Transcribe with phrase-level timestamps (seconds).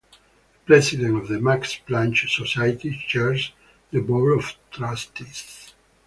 [0.53, 3.51] The President of the Max Planck Society chairs
[3.91, 5.75] the Board of Trustees.